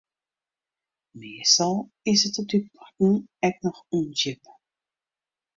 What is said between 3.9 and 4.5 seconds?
ûndjip.